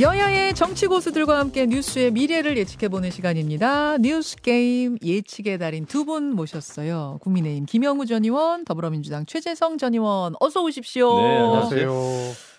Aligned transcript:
여야의 0.00 0.54
정치 0.54 0.86
고수들과 0.86 1.38
함께 1.38 1.64
뉴스의 1.66 2.10
미래를 2.10 2.58
예측해보는 2.58 3.10
시간입니다. 3.10 3.96
뉴스 3.98 4.36
게임 4.36 4.98
예측의 5.02 5.58
달인 5.58 5.86
두 5.86 6.04
분 6.04 6.32
모셨어요. 6.34 7.18
국민의힘 7.22 7.64
김영우 7.64 8.04
전 8.04 8.22
의원, 8.24 8.64
더불어민주당 8.66 9.24
최재성 9.24 9.78
전 9.78 9.94
의원, 9.94 10.34
어서 10.38 10.62
오십시오. 10.62 11.16
네, 11.20 11.36
안녕하세요. 11.38 11.92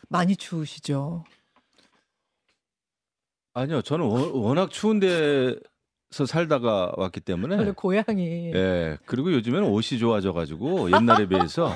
많이 0.10 0.36
추우시죠? 0.36 1.24
아니요, 3.54 3.82
저는 3.84 4.06
워- 4.06 4.32
워낙 4.34 4.72
추운 4.72 5.00
데 5.00 5.56
서 6.10 6.26
살다가 6.26 6.94
왔기 6.96 7.20
때문에. 7.20 7.58
원래 7.58 7.72
고향이 7.74 8.54
예. 8.56 8.98
그리고 9.06 9.30
요즘에는 9.34 9.68
옷이 9.68 10.00
좋아져가지고 10.00 10.90
옛날에 10.94 11.28
비해서. 11.28 11.70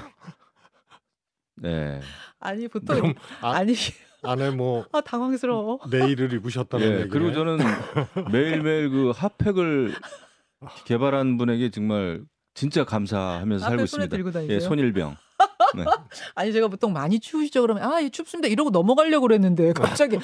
네. 1.57 1.99
아니 2.39 2.69
보통 2.69 2.95
그럼 2.95 3.13
아- 3.41 3.51
아니 3.57 3.73
안에 4.23 4.51
뭐 4.51 4.85
아 4.91 5.01
당황스러워. 5.01 5.79
내일을 5.89 6.33
입으셨다는 6.33 6.85
예. 6.85 6.91
얘기네. 6.93 7.09
그리고 7.09 7.31
저는 7.33 7.57
매일매일 8.31 8.89
그 8.89 9.11
핫팩을 9.11 9.93
개발한 10.85 11.37
분에게 11.37 11.71
정말 11.71 12.21
진짜 12.53 12.83
감사하면서 12.83 13.65
살고 13.65 13.83
있습니다. 13.83 14.15
들고 14.15 14.31
다니세요? 14.31 14.55
예, 14.55 14.59
손일병. 14.59 15.15
네. 15.75 15.83
아니 16.35 16.53
제가 16.53 16.67
보통 16.67 16.93
많이 16.93 17.19
추우시죠 17.19 17.61
그러면 17.61 17.83
아 17.83 18.01
예, 18.01 18.09
춥습니다 18.09 18.47
이러고 18.47 18.69
넘어가려고 18.69 19.27
그랬는데 19.27 19.73
갑자기 19.73 20.17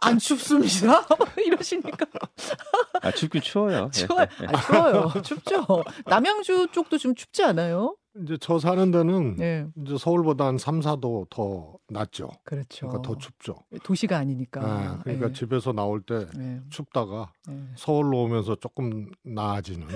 안 0.00 0.18
춥습니다 0.18 1.06
이러시니까 1.44 2.06
아, 3.02 3.10
춥긴 3.10 3.42
추워요. 3.42 3.90
예. 3.94 4.06
추워요. 4.06 4.26
아, 4.48 4.60
추워요. 4.62 5.22
춥죠. 5.22 5.84
남양주 6.06 6.68
쪽도 6.72 6.96
좀 6.98 7.14
춥지 7.14 7.42
않아요? 7.44 7.96
이제 8.22 8.36
저 8.40 8.58
사는 8.58 8.90
데는 8.90 9.36
네. 9.36 9.66
이제 9.84 9.98
서울보다 9.98 10.46
한 10.46 10.56
3, 10.56 10.80
4도 10.80 11.28
더 11.30 11.74
낮죠. 11.88 12.30
그렇죠. 12.44 12.88
그러니까 12.88 13.02
더 13.02 13.18
춥죠. 13.18 13.56
도시가 13.82 14.16
아니니까. 14.16 14.60
아, 14.62 14.98
그러니까 15.02 15.28
예. 15.28 15.32
집에서 15.32 15.72
나올 15.72 16.00
때 16.00 16.26
예. 16.38 16.60
춥다가 16.70 17.32
예. 17.50 17.60
서울로 17.76 18.22
오면서 18.22 18.54
조금 18.56 19.10
나아지는 19.24 19.88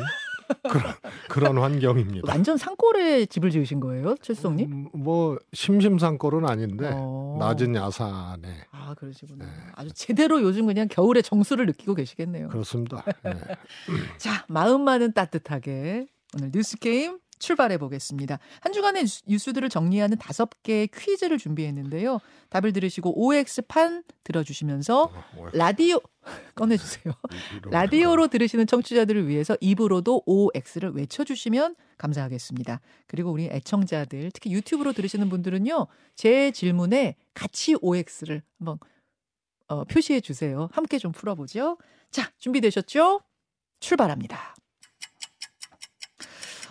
그런 0.63 0.95
그런 1.29 1.59
환경입니다. 1.59 2.31
완전 2.31 2.57
산골에 2.57 3.27
집을 3.27 3.51
지으신 3.51 3.81
거예요, 3.81 4.17
최수성님? 4.23 4.73
음, 4.73 4.89
뭐 4.95 5.39
심심산골은 5.53 6.49
아닌데 6.49 6.91
어. 6.93 7.37
낮은 7.39 7.75
야산에 7.75 8.67
아 8.71 8.95
그러시구나. 8.95 9.45
네. 9.45 9.51
아주 9.75 9.93
제대로 9.95 10.43
요즘 10.43 10.67
그냥 10.67 10.89
겨울의 10.89 11.23
정수를 11.23 11.67
느끼고 11.67 11.95
계시겠네요. 11.95 12.49
그렇습니다. 12.49 13.05
예. 13.27 13.33
자, 14.19 14.45
마음만은 14.49 15.13
따뜻하게 15.13 16.07
오늘 16.37 16.51
뉴스 16.53 16.79
게임 16.79 17.19
출발해 17.39 17.79
보겠습니다. 17.79 18.39
한 18.61 18.73
주간의 18.73 19.03
뉴스- 19.05 19.23
뉴스들을 19.27 19.69
정리하는 19.69 20.19
다섯 20.19 20.51
개의 20.63 20.89
퀴즈를 20.89 21.39
준비했는데요. 21.39 22.19
답을 22.51 22.73
들으시고 22.73 23.25
OX판 23.27 24.05
들어주시면서 24.25 25.03
어, 25.05 25.49
라디오 25.53 26.01
꺼내주세요. 26.55 27.15
라디오로 27.71 28.29
들으시는 28.29 28.67
청취자들을 28.67 29.29
위해서 29.29 29.57
입으로도 29.61 30.23
OX를 30.27 30.91
외쳐주시면 30.95 31.77
감사하겠습니다. 31.99 32.81
그리고 33.07 33.31
우리 33.33 33.47
애청자들, 33.47 34.31
특히 34.33 34.53
유튜브로 34.53 34.93
들으시는 34.93 35.29
분들은요, 35.29 35.87
제 36.15 36.51
질문에 36.51 37.17
같이 37.35 37.75
OX를 37.81 38.43
한번 38.59 38.79
어, 39.69 39.85
표시해 39.85 40.21
주세요. 40.21 40.69
함께 40.73 40.99
좀 40.99 41.13
풀어보죠. 41.13 41.77
자, 42.11 42.31
준비되셨죠? 42.39 43.21
출발합니다. 43.81 44.55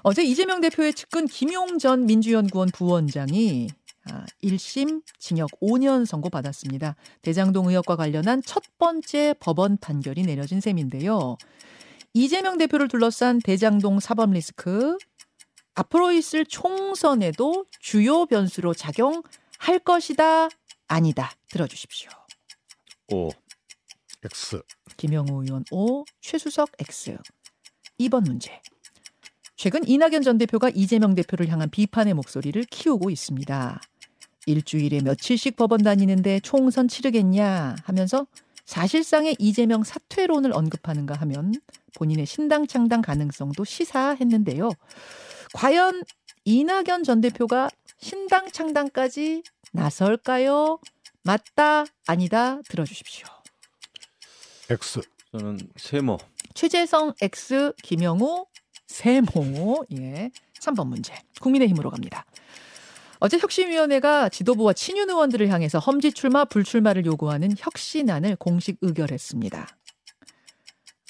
어제 0.04 0.24
이재명 0.24 0.62
대표의 0.62 0.94
측근 0.94 1.28
김용 1.28 1.80
전 1.80 2.06
민주연구원 2.06 2.70
부원장이 2.70 3.68
아, 4.10 4.26
1심 4.44 5.02
징역 5.20 5.50
5년 5.60 6.06
선고 6.06 6.30
받았습니다. 6.30 6.96
대장동 7.22 7.70
의혹과 7.70 7.96
관련한 7.96 8.42
첫 8.44 8.64
번째 8.78 9.34
법원 9.40 9.78
판결이 9.78 10.24
내려진 10.24 10.62
셈인데요. 10.62 11.38
이재명 12.14 12.58
대표를 12.58 12.88
둘러싼 12.88 13.40
대장동 13.40 14.00
사법 14.00 14.32
리스크 14.32 14.98
앞으로 15.76 16.12
있을 16.12 16.46
총선에도 16.46 17.66
주요 17.80 18.26
변수로 18.26 18.74
작용할 18.74 19.80
것이다 19.84 20.50
아니다 20.88 21.32
들어주십시오. 21.50 22.10
오. 23.10 23.30
X 24.24 24.62
김영우 24.98 25.44
의원 25.44 25.64
O, 25.72 26.04
최수석 26.22 26.72
X. 26.80 27.18
2번 28.00 28.24
문제. 28.26 28.62
최근 29.58 29.86
이낙연 29.88 30.22
전 30.22 30.38
대표가 30.38 30.70
이재명 30.70 31.16
대표를 31.16 31.50
향한 31.50 31.70
비판의 31.72 32.14
목소리를 32.14 32.64
키우고 32.66 33.10
있습니다. 33.10 33.82
일주일에 34.46 35.02
며칠씩 35.02 35.56
법원 35.56 35.82
다니는데 35.82 36.40
총선 36.42 36.88
치르겠냐 36.88 37.76
하면서 37.84 38.28
사실상의 38.66 39.36
이재명 39.40 39.84
사퇴론을 39.84 40.54
언급하는가 40.54 41.16
하면 41.16 41.54
본인의 41.96 42.28
신당 42.28 42.68
창당 42.68 43.02
가능성도 43.02 43.66
시사했는데요. 43.66 44.70
과연 45.54 46.04
이낙연 46.46 47.04
전 47.04 47.20
대표가 47.20 47.70
신당 48.00 48.52
창당까지 48.52 49.42
나설까요? 49.74 50.80
맞다, 51.24 51.86
아니다 52.06 52.62
들어주십시오. 52.70 53.26
X 54.70 55.02
저는 55.32 55.58
세모. 55.78 56.20
최재성 56.54 57.14
X 57.22 57.74
김영우 57.84 58.46
세모 58.98 59.86
예 59.94 60.32
3번 60.60 60.88
문제 60.88 61.14
국민의힘으로 61.40 61.92
갑니다. 61.92 62.26
어제 63.20 63.38
혁신위원회가 63.38 64.30
지도부와 64.30 64.74
친윤 64.74 65.10
의원들을 65.10 65.50
향해서 65.50 65.78
험지 65.78 66.14
출마 66.14 66.46
불출마를 66.46 67.06
요구하는 67.06 67.52
혁신안을 67.58 68.38
공식 68.38 68.78
의결했습니다. 68.82 69.68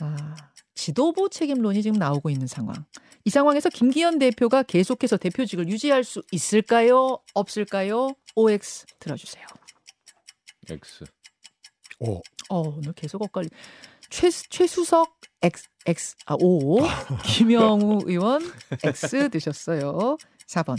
아 0.02 0.36
지도부 0.76 1.30
책임론이 1.30 1.82
지금 1.82 1.98
나오고 1.98 2.30
있는 2.30 2.46
상황. 2.46 2.76
이 3.24 3.30
상황에서 3.30 3.70
김기현 3.70 4.20
대표가 4.20 4.64
계속해서 4.64 5.16
대표직을 5.16 5.70
유지할 5.70 6.04
수 6.04 6.22
있을까요? 6.32 7.20
없을까요? 7.34 8.14
OX 8.36 8.86
들어주세요. 9.00 9.46
X. 10.70 11.06
O 12.00 12.22
어, 12.50 12.60
오늘 12.60 12.92
계속 12.94 13.22
엇갈리. 13.22 13.48
최 14.10 14.30
최수석 14.30 15.20
X 15.42 15.68
X 15.86 16.16
아 16.26 16.36
O 16.40 16.80
김영우 17.26 18.02
의원 18.08 18.42
X 18.84 19.30
드셨어요. 19.30 20.18
4번. 20.48 20.78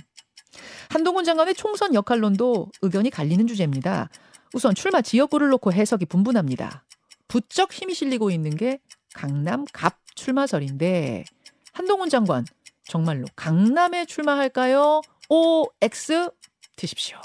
한동훈 0.89 1.25
장관의 1.25 1.55
총선 1.55 1.95
역할론도 1.95 2.71
의견이 2.83 3.11
갈리는 3.11 3.47
주제입니다. 3.47 4.09
우선 4.55 4.75
출마 4.75 5.03
지역구를 5.03 5.49
놓고 5.51 5.73
해석이 5.73 6.07
분분합니다. 6.07 6.85
부쩍 7.29 7.73
힘이 7.73 7.95
실리고 7.95 8.31
있는 8.31 8.57
게 8.57 8.81
강남 9.15 9.65
갑 9.73 9.99
출마설인데 10.15 11.25
한동훈 11.73 12.09
장관 12.09 12.45
정말로 12.85 13.27
강남에 13.37 14.07
출마할까요? 14.07 15.03
O 15.29 15.67
X 15.83 16.31
드십시오. 16.77 17.21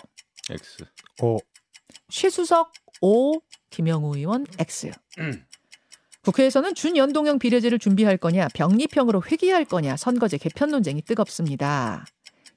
X. 0.49 0.85
O 1.21 1.37
최수석 2.09 2.71
O, 3.01 3.39
김영우 3.69 4.17
의원 4.17 4.45
X. 4.59 4.91
국회에서는 6.23 6.73
준연동형 6.73 7.37
비례제를 7.39 7.79
준비할 7.79 8.17
거냐, 8.17 8.47
병립형으로 8.53 9.23
회귀할 9.29 9.65
거냐, 9.65 9.97
선거제 9.97 10.37
개편 10.37 10.69
논쟁이 10.69 11.01
뜨겁습니다. 11.01 12.05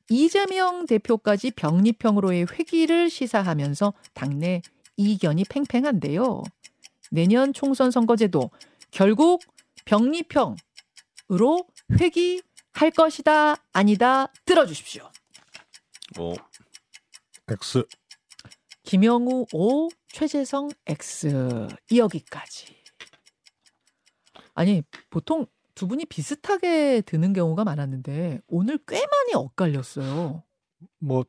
이재명 0.09 0.87
대표까지 0.87 1.51
병립형으로의 1.51 2.47
회귀를 2.53 3.11
시사하면서 3.11 3.93
당내 4.15 4.63
이견이 4.97 5.45
팽팽한데요. 5.49 6.45
내년 7.11 7.53
총선 7.53 7.91
선거제도 7.91 8.51
결국 8.93 9.43
병립형으로 9.85 10.57
회귀할 12.01 12.91
것이다, 12.97 13.57
아니다, 13.73 14.33
들어주십시오. 14.45 15.11
오. 16.19 16.35
X 17.49 17.85
김영우 18.85 19.47
O, 19.53 19.89
최재성 20.09 20.71
X 20.87 21.67
여기까지. 21.95 22.77
아니 24.57 24.83
보통 25.11 25.47
두 25.75 25.87
분이 25.87 26.07
비슷하게 26.07 27.03
드는 27.03 27.33
경우가 27.35 27.63
많았는데 27.65 28.41
오늘 28.49 28.79
꽤 28.89 28.97
많이 28.97 29.35
엇갈렸어요. 29.35 30.43
뭐 30.99 31.25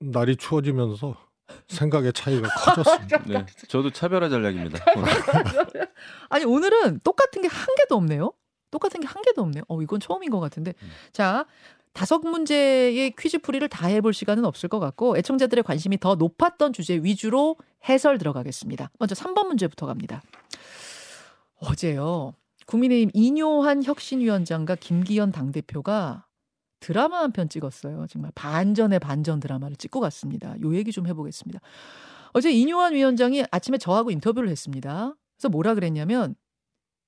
날이 0.00 0.36
추워지면서 0.36 1.16
생각의 1.66 2.12
차이가 2.12 2.48
커졌습니다. 2.48 3.24
네. 3.26 3.46
저도 3.68 3.90
차별화 3.90 4.28
전략입니다. 4.28 4.84
아니 6.30 6.44
오늘은 6.44 7.00
똑같은 7.02 7.42
게 7.42 7.48
한 7.48 7.66
개도 7.76 7.96
없네요. 7.96 8.32
똑같은 8.70 9.00
게 9.00 9.06
한 9.08 9.22
개도 9.22 9.42
없네요. 9.42 9.64
어 9.68 9.82
이건 9.82 9.98
처음인 9.98 10.30
것 10.30 10.38
같은데. 10.40 10.74
음. 10.82 10.90
자 11.12 11.46
다섯 11.94 12.18
문제의 12.20 13.12
퀴즈 13.18 13.38
풀이를 13.38 13.68
다 13.68 13.88
해볼 13.88 14.14
시간은 14.14 14.44
없을 14.44 14.68
것 14.68 14.78
같고 14.78 15.16
애청자들의 15.16 15.64
관심이 15.64 15.98
더 15.98 16.14
높았던 16.14 16.72
주제 16.72 16.94
위주로 17.02 17.56
해설 17.88 18.18
들어가겠습니다. 18.18 18.90
먼저 19.00 19.16
3번 19.16 19.46
문제부터 19.48 19.86
갑니다. 19.86 20.22
어제요. 21.60 22.34
국민의힘 22.72 23.10
이뇨한 23.14 23.82
혁신위원장과 23.82 24.76
김기현 24.76 25.32
당대표가 25.32 26.26
드라마 26.80 27.20
한 27.20 27.32
편 27.32 27.48
찍었어요. 27.48 28.06
정말 28.08 28.30
반전의 28.34 28.98
반전 29.00 29.40
드라마를 29.40 29.74
찍고 29.76 30.00
갔습니다. 30.00 30.54
요 30.60 30.74
얘기 30.76 30.92
좀 30.92 31.06
해보겠습니다. 31.06 31.60
어제 32.34 32.52
이뇨한 32.52 32.92
위원장이 32.94 33.44
아침에 33.50 33.78
저하고 33.78 34.10
인터뷰를 34.10 34.50
했습니다. 34.50 35.14
그래서 35.36 35.48
뭐라 35.48 35.74
그랬냐면 35.74 36.36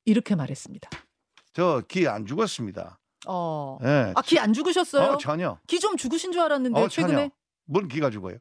이렇게 0.06 0.34
말했습니다. 0.34 0.88
저 1.52 1.82
기 1.88 2.08
안 2.08 2.24
죽었습니다. 2.26 2.98
어. 3.28 3.78
예. 3.84 4.12
아, 4.16 4.22
기 4.22 4.38
안 4.40 4.54
죽으셨어요? 4.54 5.12
어, 5.12 5.18
전혀. 5.18 5.58
기 5.66 5.78
좀 5.78 5.96
죽으신 5.98 6.32
줄 6.32 6.40
알았는데 6.40 6.80
어, 6.80 6.88
최근에 6.88 7.14
전혀. 7.14 7.30
뭔 7.66 7.86
기가 7.86 8.08
죽어요? 8.10 8.38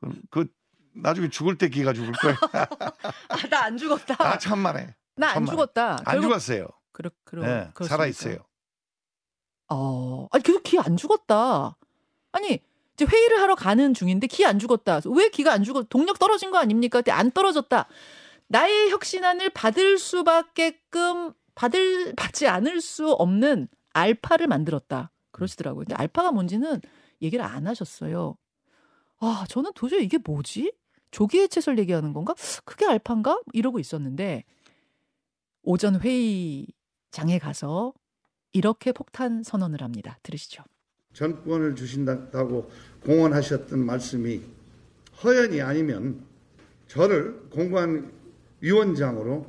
그럼 0.00 0.14
그 0.30 0.46
나중에 0.94 1.28
죽을 1.30 1.58
때 1.58 1.68
기가 1.68 1.92
죽을 1.92 2.12
거예요. 2.12 2.36
아, 3.28 3.36
나 3.50 3.64
안 3.64 3.76
죽었다. 3.76 4.14
아 4.20 4.38
참만해. 4.38 4.94
나 5.18 5.30
안. 5.32 5.46
죽었다. 5.46 5.92
안 5.98 6.04
결국- 6.04 6.22
죽었어요. 6.28 6.68
그렇 6.92 7.10
그렇 7.24 7.42
예, 7.44 7.70
그렇습니까? 7.74 7.84
살아 7.86 8.06
있어요. 8.06 8.38
어. 9.68 10.26
아니 10.30 10.42
계속 10.42 10.62
기 10.62 10.78
안 10.78 10.96
죽었다. 10.96 11.76
아니 12.32 12.60
이제 12.94 13.04
회의를 13.04 13.40
하러 13.40 13.54
가는 13.54 13.94
중인데 13.94 14.26
기 14.26 14.44
안 14.44 14.58
죽었다. 14.58 15.00
왜 15.14 15.28
기가 15.28 15.52
안 15.52 15.62
죽었? 15.64 15.88
동력 15.88 16.18
떨어진 16.18 16.50
거 16.50 16.58
아닙니까? 16.58 16.98
근데 16.98 17.12
안 17.12 17.30
떨어졌다. 17.30 17.86
나의 18.48 18.90
혁신안을 18.90 19.50
받을 19.50 19.98
수밖에끔 19.98 21.32
받을 21.54 22.14
받지 22.16 22.46
않을 22.48 22.80
수 22.80 23.12
없는 23.12 23.68
알파를 23.92 24.46
만들었다. 24.46 25.10
그러시더라고요. 25.32 25.84
근데 25.84 25.94
알파가 25.96 26.32
뭔지는 26.32 26.80
얘기를 27.20 27.44
안 27.44 27.66
하셨어요. 27.66 28.36
아, 29.20 29.44
저는 29.48 29.72
도저히 29.74 30.04
이게 30.04 30.18
뭐지? 30.18 30.72
조기 31.10 31.40
해체설 31.40 31.78
얘기하는 31.78 32.12
건가? 32.12 32.34
그게 32.64 32.86
알파인가? 32.86 33.40
이러고 33.52 33.78
있었는데 33.80 34.44
오전 35.70 36.00
회의장에 36.00 37.38
가서 37.38 37.92
이렇게 38.54 38.90
폭탄 38.90 39.42
선언을 39.42 39.82
합니다. 39.82 40.18
들으시죠. 40.22 40.64
전권을 41.12 41.76
주신다고 41.76 42.70
공언하셨던 43.04 43.78
말씀이 43.84 44.40
허연이 45.22 45.60
아니면 45.60 46.24
저를 46.86 47.50
공관위원장으로 47.50 49.46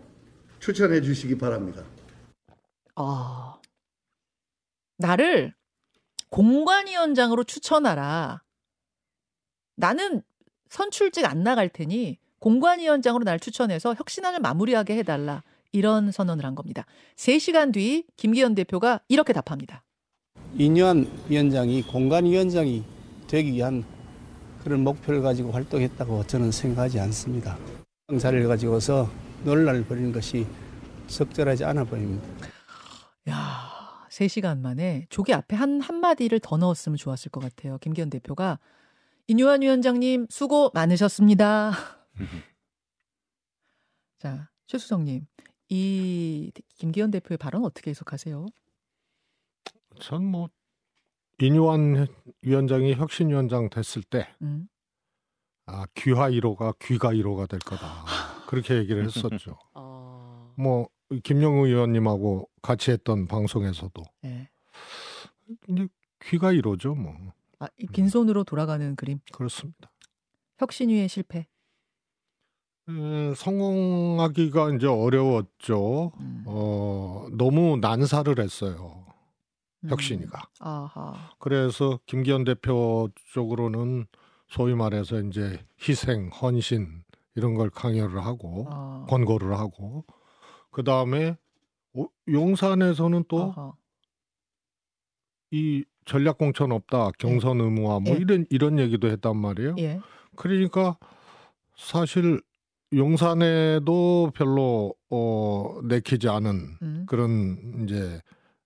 추천해 0.60 1.00
주시기 1.00 1.38
바랍니다. 1.38 1.86
아, 2.96 3.58
나를 4.98 5.56
공관위원장으로 6.32 7.46
추천하라. 7.46 8.44
나는 9.78 10.22
선출직 10.68 11.24
안 11.24 11.44
나갈 11.44 11.70
테니 11.70 12.20
공관위원장으로 12.40 13.24
날 13.24 13.40
추천해서 13.40 13.94
혁신안을 13.94 14.42
마무리하게 14.42 14.98
해달라. 14.98 15.44
이런 15.72 16.12
선언을 16.12 16.46
한 16.46 16.56
겁니다. 16.56 16.86
3시간 17.16 17.74
뒤 17.74 18.06
김기현 18.18 18.56
대표가 18.56 19.02
이렇게 19.08 19.34
답합니다. 19.34 19.84
이뇨한 20.56 21.08
위원장이 21.30 21.84
공관위원장이 21.84 22.84
되기 23.28 23.52
위한 23.54 23.84
그런 24.64 24.84
목표를 24.84 25.22
가지고 25.22 25.52
활동했다고 25.52 26.26
저는 26.28 26.52
생각하지 26.52 27.00
않습니다. 27.00 27.58
자를 28.20 28.48
가지고서 28.48 29.10
논란을 29.46 29.86
벌이는 29.86 30.12
것이 30.12 30.48
적절하지 31.08 31.64
않아 31.66 31.84
보입니다. 31.84 32.28
야, 33.30 33.70
3시간 34.10 34.60
만에 34.60 35.06
조기 35.10 35.34
앞에 35.34 35.56
한 35.56 35.82
한마디를 35.82 36.40
더 36.40 36.58
넣었으면 36.58 36.98
좋았을 36.98 37.30
것 37.32 37.40
같아요. 37.42 37.78
김기현 37.80 38.10
대표가 38.10 38.60
인유한 39.28 39.62
위원장님 39.62 40.28
수고 40.30 40.72
많으셨습니다. 40.74 41.72
자, 44.18 44.50
최수성님, 44.68 45.26
이 45.70 46.52
김기현 46.78 47.12
대표의 47.12 47.38
발언 47.38 47.64
어떻게 47.64 47.92
해석하세요? 47.92 48.46
전 50.00 50.24
뭐 50.24 50.50
이뇨한 51.42 52.08
위원장이 52.42 52.96
혁신위원장 52.96 53.70
됐을 53.70 54.04
때 54.04 54.28
음. 54.42 54.68
아, 55.66 55.86
귀화 55.96 56.30
1호가 56.30 56.76
귀가 56.80 57.14
1호가 57.14 57.48
될 57.48 57.60
거다. 57.60 58.04
그렇게 58.48 58.76
얘기를 58.76 59.06
했었죠. 59.06 59.58
어, 59.74 60.54
뭐 60.58 60.90
김영우 61.24 61.68
의원님하고 61.68 62.50
같이 62.62 62.92
했던 62.92 63.28
방송에서도 63.28 64.04
네. 64.24 64.50
귀가 66.24 66.52
1호죠, 66.52 66.96
뭐. 66.98 67.16
아, 67.60 67.68
이 67.78 67.88
빈손으로 67.88 68.44
돌아가는 68.44 68.96
그림. 68.96 69.20
그렇습니다. 69.32 69.92
혁신위의 70.58 71.08
실패. 71.08 71.48
에, 72.90 73.34
성공하기가 73.36 74.72
이제 74.76 74.88
어려웠죠. 74.88 76.12
음. 76.20 76.44
어, 76.48 77.28
너무 77.32 77.78
난사를 77.78 78.40
했어요. 78.40 79.06
음. 79.84 79.90
혁신이가. 79.90 80.50
아하. 80.60 81.30
그래서 81.40 82.00
김기현 82.06 82.44
대표 82.44 83.10
쪽으로는 83.34 84.08
소위 84.48 84.74
말해서 84.74 85.22
이제 85.22 85.64
희생, 85.82 86.30
헌신 86.30 87.04
이런 87.36 87.54
걸 87.54 87.70
강요를 87.70 88.26
하고 88.26 88.68
아. 88.70 89.06
권고를 89.08 89.58
하고 89.58 90.04
그 90.72 90.84
다음에 90.84 91.38
용산에서는 92.28 93.26
또 93.28 93.54
이. 95.52 95.84
전략 96.06 96.40
공천 96.40 96.72
없다, 96.72 97.12
경선 97.20 97.62
의무화 97.62 98.00
뭐 98.00 98.16
예. 98.16 98.18
이런 98.18 98.44
이런 98.50 98.80
얘기도 98.80 99.10
했단 99.10 99.38
말이에요. 99.38 99.76
예. 99.78 100.00
그러니까 100.36 100.98
사실 101.76 102.42
용산에도 102.94 104.32
별로 104.34 104.94
어 105.10 105.80
내키지 105.84 106.28
않은 106.30 106.78
음. 106.82 107.06
그런 107.08 107.84
이제 107.84 108.22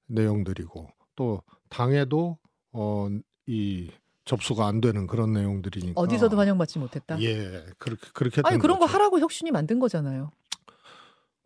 내용들이고 0.08 0.88
또 1.16 1.42
당에도 1.70 2.38
어 2.72 3.10
이 3.46 3.90
접수가 4.26 4.66
안 4.66 4.80
되는 4.80 5.06
그런 5.06 5.34
내용들이니까 5.34 6.00
어디서도 6.00 6.38
환영받지 6.38 6.80
못했다. 6.80 7.22
예 7.22 7.66
그렇게 7.78 8.08
그렇게 8.14 8.42
아니 8.46 8.54
된 8.54 8.60
그런 8.62 8.80
거 8.80 8.86
거죠. 8.86 8.94
하라고 8.94 9.20
혁신이 9.20 9.52
만든 9.52 9.80
거잖아요. 9.80 10.32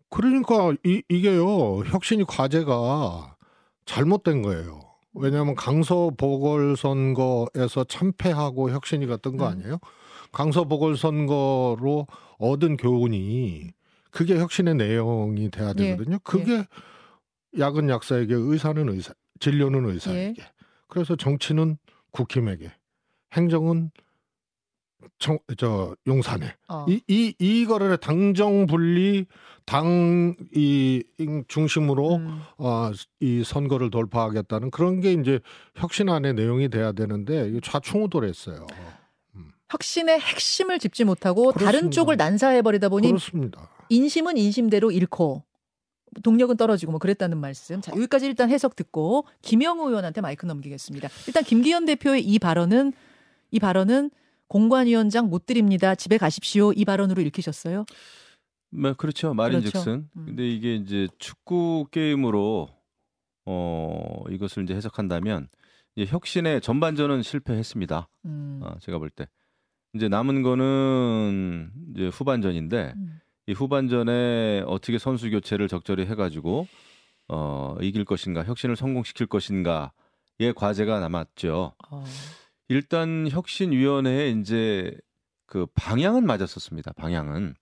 그러니까 0.10 0.74
이, 0.86 1.02
이게요 1.10 1.84
혁신이 1.86 2.26
과제가 2.26 3.36
잘못된 3.86 4.44
거예요. 4.44 4.82
왜냐하면 5.14 5.56
강서 5.56 6.12
보궐선거에서 6.16 7.84
참패하고 7.86 8.70
혁신이가 8.70 9.18
뜬거 9.18 9.48
음. 9.48 9.52
아니에요? 9.52 9.80
강서 10.38 10.66
보궐선거로 10.66 12.06
얻은 12.38 12.78
교훈이 12.78 13.72
그게 14.12 14.38
혁신의 14.38 14.76
내용이 14.76 15.50
돼야 15.50 15.70
예, 15.80 15.96
되거든요. 15.96 16.20
그게 16.20 16.64
약은 17.58 17.90
약사에게 17.90 18.36
의사는 18.36 18.88
의사, 18.88 19.14
진료는 19.40 19.90
예. 19.90 19.94
의사에게. 19.94 20.44
그래서 20.90 21.16
정치는 21.16 21.80
국힘에게, 22.12 22.72
행정은 23.34 23.90
정, 25.18 25.40
저 25.58 25.96
용산에. 26.06 26.54
어. 26.68 26.86
이, 26.88 27.02
이, 27.08 27.34
이거를 27.40 27.98
당정 27.98 28.68
분리 28.68 29.26
당 29.66 30.36
이 30.54 31.04
중심으로 31.48 32.16
음. 32.18 32.42
어, 32.60 32.92
이 33.20 33.44
선거를 33.44 33.90
돌파하겠다는 33.90 34.70
그런 34.70 35.02
게 35.02 35.14
이제 35.14 35.40
혁신안의 35.76 36.36
내용이 36.36 36.70
돼야 36.70 36.92
되는데 36.92 37.60
좌충우돌했어요. 37.62 38.68
혁신의 39.70 40.20
핵심을 40.20 40.80
짚지 40.80 41.04
못하고 41.04 41.52
다른 41.52 41.66
그렇습니다. 41.66 41.96
쪽을 41.96 42.18
난사해 42.18 42.62
버리다 42.62 42.90
보니 42.90 43.08
그렇습니다. 43.08 43.70
인심은 43.90 44.38
인심대로 44.38 44.92
잃고 44.92 45.44
동력은 46.24 46.58
떨어지고 46.58 46.94
뭐 46.94 47.00
그랬다는 47.00 47.38
말씀. 47.38 47.82
자, 47.82 47.92
여기까지 47.92 48.26
일단 48.26 48.50
해석 48.50 48.76
듣고 48.76 49.26
김영우 49.42 49.90
의원한테 49.90 50.22
마이크 50.22 50.46
넘기겠습니다. 50.46 51.10
일단 51.28 51.44
김기현 51.44 51.86
대표의 51.86 52.24
이 52.24 52.40
발언은 52.40 52.94
이 53.52 53.60
발언은 53.60 54.12
공관위원장 54.48 55.30
못 55.30 55.46
드립니다. 55.46 55.96
집에 55.96 56.18
가십시오. 56.18 56.72
이 56.74 56.86
발언으로 56.86 57.22
읽히셨어요? 57.22 57.86
네, 58.72 58.94
그렇죠. 58.94 59.34
말인즉슨. 59.34 60.10
음. 60.16 60.26
근데 60.26 60.48
이게 60.50 60.76
이제 60.76 61.08
축구 61.20 61.88
게임으로 61.92 62.70
어 63.46 64.24
이것을 64.30 64.64
이제 64.64 64.76
해석한다면 64.76 65.50
이제 65.96 66.10
혁신의 66.12 66.62
전반전은 66.62 67.22
실패했습니다. 67.24 68.08
음. 68.26 68.62
아, 68.64 68.76
제가 68.80 68.98
볼 68.98 69.10
때. 69.10 69.28
이제 69.94 70.08
남은 70.08 70.42
거는 70.44 71.72
이제 71.96 72.08
후반전인데 72.08 72.94
음. 72.96 73.20
이 73.48 73.54
후반전에 73.54 74.64
어떻게 74.68 74.98
선수 74.98 75.30
교체를 75.30 75.68
적절히 75.68 76.06
해가지고 76.06 76.68
어 77.30 77.76
이길 77.82 78.06
것인가, 78.06 78.44
혁신을 78.44 78.76
성공시킬 78.76 79.28
것인가의 79.28 80.54
과제가 80.56 81.00
남았죠. 81.00 81.74
어. 81.90 82.04
일단 82.70 83.28
혁신위원회에 83.30 84.32
이제 84.32 84.98
그 85.46 85.66
방향은 85.74 86.26
맞았었습니다. 86.26 86.94
방향은 86.94 87.56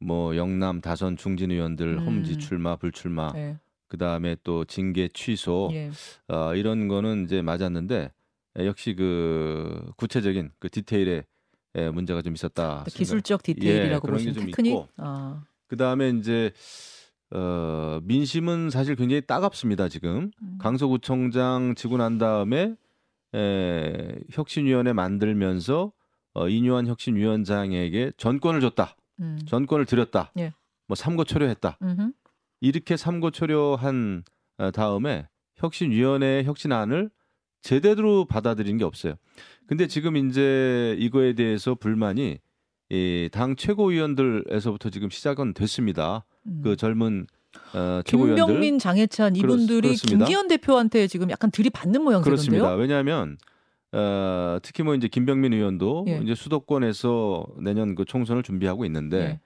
뭐 0.00 0.36
영남 0.36 0.80
다선 0.80 1.16
중진 1.16 1.50
의원들 1.50 1.98
음. 1.98 2.06
험지 2.06 2.38
출마 2.38 2.76
불출마 2.76 3.32
네. 3.32 3.56
그 3.88 3.96
다음에 3.96 4.36
또 4.42 4.64
징계 4.64 5.08
취소 5.08 5.70
예. 5.72 5.90
어, 6.28 6.54
이런 6.54 6.88
거는 6.88 7.24
이제 7.24 7.42
맞았는데 7.42 8.10
에, 8.58 8.66
역시 8.66 8.94
그 8.94 9.92
구체적인 9.96 10.50
그 10.58 10.68
디테일에 10.68 11.24
에, 11.74 11.90
문제가 11.90 12.22
좀 12.22 12.34
있었다. 12.34 12.84
기술적 12.88 13.42
디테일이라고 13.42 14.06
예, 14.06 14.08
게 14.08 14.12
보시는 14.12 14.34
좀 14.34 14.46
테크닉. 14.46 14.72
있고. 14.72 14.88
아. 14.96 15.44
그 15.66 15.76
다음에 15.76 16.10
이제 16.10 16.52
어, 17.30 17.98
민심은 18.04 18.70
사실 18.70 18.94
굉장히 18.94 19.22
따갑습니다. 19.22 19.88
지금 19.88 20.30
음. 20.40 20.58
강서구청장 20.60 21.74
지고 21.74 21.96
난 21.96 22.18
다음에 22.18 22.74
에, 23.34 24.14
혁신위원회 24.30 24.92
만들면서 24.92 25.92
어, 26.34 26.48
이뇨한 26.48 26.86
혁신위원장에게 26.86 28.12
전권을 28.16 28.60
줬다. 28.60 28.96
음. 29.20 29.38
전권을 29.46 29.86
드렸다. 29.86 30.32
예. 30.38 30.52
뭐 30.86 30.94
삼고 30.94 31.24
초려했다. 31.24 31.78
음흠. 31.82 32.12
이렇게 32.60 32.96
삼고 32.96 33.30
초려한 33.32 34.22
어, 34.58 34.70
다음에 34.70 35.28
혁신위원회의 35.56 36.44
혁신안을 36.44 37.10
제대로 37.64 38.26
받아들인 38.26 38.76
게 38.76 38.84
없어요. 38.84 39.14
근데 39.66 39.86
지금 39.86 40.16
이제 40.18 40.94
이거에 40.98 41.32
대해서 41.32 41.74
불만이 41.74 42.38
이당 42.90 43.56
최고위원들에서부터 43.56 44.90
지금 44.90 45.08
시작은 45.08 45.54
됐습니다. 45.54 46.26
음. 46.46 46.60
그 46.62 46.76
젊은 46.76 47.26
어, 47.72 48.02
최고위원들 48.04 48.44
김병민, 48.44 48.78
장해찬 48.78 49.32
그렇- 49.32 49.54
이분들이 49.54 49.80
그렇습니다. 49.88 50.26
김기현 50.26 50.48
대표한테 50.48 51.06
지금 51.06 51.30
약간 51.30 51.50
들이받는 51.50 52.02
모양새던데요. 52.02 52.24
그렇습니다. 52.60 52.74
왜냐하면 52.74 53.38
어, 53.92 54.58
특히 54.62 54.82
뭐 54.82 54.94
이제 54.94 55.08
김병민 55.08 55.54
의원도 55.54 56.04
예. 56.08 56.20
이제 56.22 56.34
수도권에서 56.34 57.46
내년 57.62 57.94
그 57.94 58.04
총선을 58.04 58.42
준비하고 58.42 58.84
있는데 58.84 59.16
예. 59.18 59.40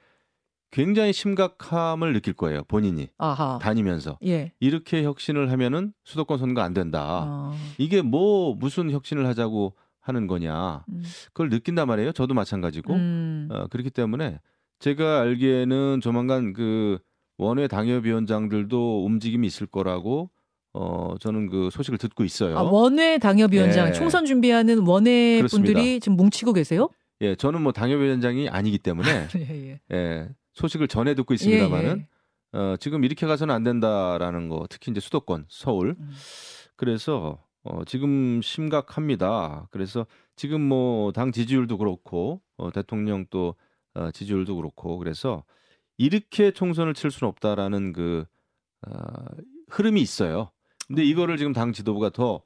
굉장히 0.70 1.12
심각함을 1.12 2.12
느낄 2.12 2.34
거예요. 2.34 2.62
본인이 2.68 3.08
아하. 3.18 3.58
다니면서 3.60 4.18
예. 4.26 4.52
이렇게 4.60 5.02
혁신을 5.02 5.50
하면은 5.50 5.92
수도권 6.04 6.38
선거 6.38 6.60
안 6.60 6.74
된다. 6.74 7.24
아. 7.26 7.54
이게 7.78 8.02
뭐 8.02 8.54
무슨 8.54 8.90
혁신을 8.90 9.26
하자고 9.26 9.74
하는 10.00 10.26
거냐. 10.26 10.84
음. 10.88 11.02
그걸 11.28 11.50
느낀단 11.50 11.86
말이에요. 11.86 12.12
저도 12.12 12.34
마찬가지고. 12.34 12.94
음. 12.94 13.48
어, 13.50 13.66
그렇기 13.68 13.90
때문에 13.90 14.40
제가 14.78 15.20
알기에는 15.20 16.00
조만간 16.00 16.52
그 16.52 16.98
원외 17.38 17.68
당협위원장들도 17.68 19.04
움직임이 19.04 19.46
있을 19.46 19.66
거라고 19.66 20.30
어 20.74 21.14
저는 21.20 21.48
그 21.48 21.70
소식을 21.72 21.98
듣고 21.98 22.24
있어요. 22.24 22.58
아, 22.58 22.62
원외 22.62 23.18
당협위원장 23.18 23.88
예. 23.88 23.92
총선 23.92 24.24
준비하는 24.26 24.86
원외 24.86 25.38
그렇습니다. 25.38 25.72
분들이 25.72 26.00
지금 26.00 26.16
뭉치고 26.16 26.52
계세요? 26.52 26.88
예, 27.20 27.34
저는 27.34 27.62
뭐 27.62 27.72
당협위원장이 27.72 28.48
아니기 28.48 28.78
때문에 28.78 29.08
예, 29.36 29.70
예. 29.70 29.80
예, 29.92 30.28
소식을 30.58 30.88
전해 30.88 31.14
듣고 31.14 31.34
있습니다만은 31.34 32.06
예, 32.54 32.58
어, 32.58 32.76
지금 32.80 33.04
이렇게 33.04 33.26
가서는 33.26 33.54
안 33.54 33.62
된다라는 33.62 34.48
거, 34.48 34.66
특히 34.68 34.90
이제 34.90 35.00
수도권, 35.00 35.46
서울. 35.48 35.96
음. 35.98 36.10
그래서 36.76 37.42
어, 37.62 37.84
지금 37.84 38.40
심각합니다. 38.42 39.68
그래서 39.70 40.06
지금 40.36 40.60
뭐 40.62 41.12
당 41.12 41.32
지지율도 41.32 41.78
그렇고 41.78 42.40
어, 42.56 42.70
대통령 42.72 43.26
또 43.30 43.54
어, 43.94 44.10
지지율도 44.10 44.56
그렇고 44.56 44.98
그래서 44.98 45.44
이렇게 45.96 46.50
총선을 46.52 46.94
칠 46.94 47.10
수는 47.10 47.28
없다라는 47.28 47.92
그 47.92 48.24
어, 48.86 48.92
흐름이 49.70 50.00
있어요. 50.00 50.50
근데 50.86 51.04
이거를 51.04 51.36
지금 51.36 51.52
당 51.52 51.72
지도부가 51.72 52.10
더 52.10 52.42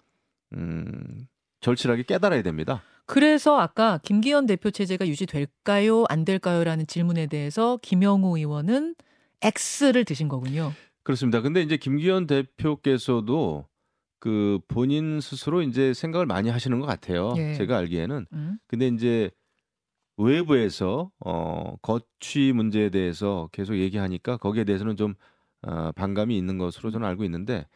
음, 0.55 1.27
절실하게 1.61 2.03
깨달아야 2.05 2.43
됩니다. 2.43 2.83
그래서 3.07 3.59
아까 3.59 3.99
김기현 3.99 4.47
대표 4.47 4.71
체제가 4.71 5.07
유지될까요, 5.07 6.05
안 6.09 6.25
될까요라는 6.25 6.87
질문에 6.87 7.27
대해서 7.27 7.79
김영우 7.83 8.39
의원은 8.39 8.95
X를 9.43 10.05
드신 10.05 10.29
거군요. 10.29 10.73
그렇습니다. 11.03 11.41
근데 11.41 11.63
이제 11.63 11.77
김기현 11.77 12.27
대표께서도 12.27 13.67
그 14.21 14.61
본인 14.69 15.21
스스로 15.21 15.63
이제 15.63 15.93
생각을 15.93 16.27
많이 16.27 16.49
하시는 16.49 16.79
것 16.79 16.87
같아요. 16.87 17.35
예. 17.39 17.55
제가 17.55 17.77
알기에는. 17.79 18.27
음. 18.33 18.59
근데 18.69 18.87
이제 18.87 19.31
외부에서 20.17 21.11
어 21.25 21.75
거취 21.83 22.53
문제에 22.53 22.91
대해서 22.91 23.49
계속 23.51 23.77
얘기하니까 23.77 24.37
거기에 24.37 24.63
대해서는 24.63 24.97
좀 24.97 25.15
어, 25.63 25.91
반감이 25.93 26.37
있는 26.37 26.59
것으로 26.59 26.91
저는 26.91 27.07
알고 27.07 27.25
있는데 27.25 27.67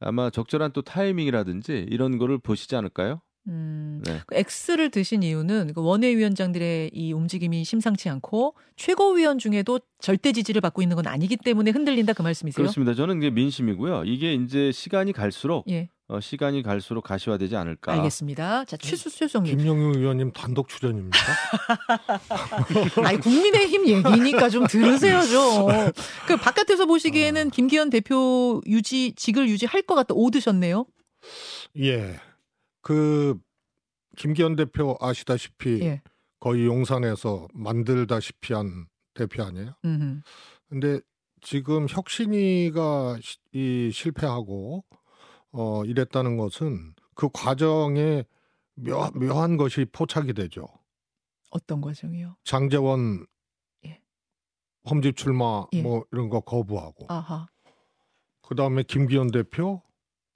아마 0.00 0.30
적절한 0.30 0.72
또 0.72 0.82
타이밍이라든지 0.82 1.86
이런 1.90 2.18
거를 2.18 2.38
보시지 2.38 2.76
않을까요? 2.76 3.20
음. 3.48 4.02
네. 4.04 4.20
그 4.26 4.36
X를 4.36 4.90
드신 4.90 5.22
이유는 5.22 5.72
그 5.74 5.82
원외위원장들의 5.82 6.90
이 6.92 7.12
움직임이 7.12 7.64
심상치 7.64 8.08
않고 8.08 8.54
최고위원 8.76 9.38
중에도 9.38 9.80
절대 10.00 10.32
지지를 10.32 10.60
받고 10.60 10.82
있는 10.82 10.96
건 10.96 11.06
아니기 11.06 11.36
때문에 11.36 11.70
흔들린다 11.70 12.12
그 12.14 12.22
말씀이세요? 12.22 12.62
그렇습니다. 12.62 12.94
저는 12.94 13.18
이게 13.18 13.30
민심이고요. 13.30 14.04
이게 14.04 14.34
이제 14.34 14.72
시간이 14.72 15.12
갈수록 15.12 15.64
예, 15.68 15.88
어, 16.08 16.20
시간이 16.20 16.62
갈수록 16.62 17.02
가시화되지 17.02 17.56
않을까. 17.56 17.92
알겠습니다. 17.94 18.64
자, 18.66 18.76
최수 18.76 19.10
최수정님. 19.10 19.56
김영우 19.56 19.96
의원님 19.96 20.32
단독 20.32 20.68
출연입니까? 20.68 21.18
아니 23.04 23.18
국민의힘 23.18 23.88
얘기니까 23.88 24.50
좀 24.50 24.66
들으세요 24.66 25.22
좀. 25.22 25.68
그 26.26 26.36
바깥에서 26.36 26.84
보시기에는 26.86 27.50
김기현 27.50 27.88
대표 27.90 28.60
유지 28.66 29.12
직을 29.16 29.48
유지할 29.48 29.82
것 29.82 29.94
같다 29.94 30.14
오드셨네요. 30.14 30.86
예. 31.80 32.20
그 32.84 33.36
김기현 34.16 34.54
대표 34.56 34.96
아시다시피 35.00 35.80
예. 35.82 36.02
거의 36.38 36.66
용산에서 36.66 37.48
만들다시피 37.54 38.52
한 38.52 38.86
대표 39.14 39.42
아니에요? 39.42 39.74
음. 39.86 40.22
근데 40.68 41.00
지금 41.40 41.86
혁신위가 41.88 43.18
시- 43.22 43.38
이 43.52 43.90
실패하고 43.90 44.84
어 45.52 45.84
이랬다는 45.86 46.36
것은 46.36 46.94
그 47.14 47.28
과정에 47.32 48.24
묘, 48.74 49.10
묘한 49.14 49.56
것이 49.56 49.86
포착이 49.90 50.34
되죠. 50.34 50.66
어떤 51.50 51.80
과정이요? 51.80 52.36
장재원 52.44 53.24
예. 53.86 54.00
험집 54.90 55.16
출마 55.16 55.64
예. 55.72 55.80
뭐 55.82 56.04
이런 56.12 56.28
거 56.28 56.40
거부하고 56.40 57.06
아하. 57.08 57.48
그다음에 58.42 58.82
김기현 58.82 59.30
대표 59.30 59.80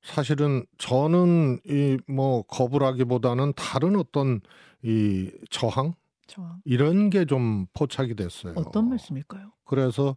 사실은 0.02 0.64
저는 0.78 1.61
이 1.67 1.97
뭐 2.07 2.43
거부라기보다는 2.43 3.52
다른 3.55 3.97
어떤 3.97 4.40
이 4.83 5.31
저항 5.50 5.95
저항. 6.26 6.61
이런 6.64 7.11
게 7.11 7.25
좀 7.25 7.67
포착이 7.75 8.14
됐어요. 8.14 8.55
어떤 8.57 8.88
말씀일까요? 8.90 9.52
그래서 9.64 10.17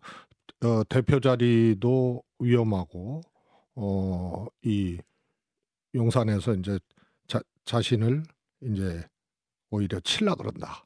어, 0.64 0.84
대표 0.88 1.20
자리도 1.20 2.22
위험하고 2.40 3.22
어, 3.76 4.46
이 4.64 4.98
용산에서 5.96 6.54
이제 6.56 6.80
자, 7.28 7.40
자신을 7.66 8.24
이제 8.62 9.04
오히려 9.72 10.00
칠라 10.02 10.36
그런다. 10.36 10.84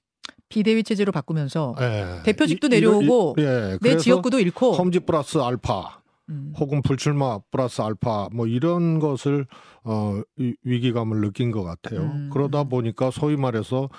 비대위 0.47 0.83
체제로 0.83 1.11
바꾸면서 1.11 1.75
예. 1.81 2.21
대표직도 2.23 2.67
이- 2.67 2.69
내려오고 2.69 3.35
이- 3.37 3.41
예. 3.41 3.77
내 3.81 3.97
지역구도 3.97 4.39
잃고. 4.39 4.73
험지 4.73 5.01
플러스 5.01 5.37
알파 5.39 6.01
음. 6.29 6.53
혹은 6.57 6.81
불출마 6.81 7.39
플러스 7.51 7.81
알파 7.81 8.29
뭐 8.33 8.47
이런 8.47 8.99
것을 8.99 9.45
어 9.83 10.21
이- 10.37 10.55
위기감을 10.63 11.21
느낀 11.21 11.51
것 11.51 11.63
같아요. 11.63 12.01
음, 12.01 12.29
그러다 12.33 12.63
음. 12.63 12.69
보니까 12.69 13.11
소위 13.11 13.35
말해서 13.37 13.89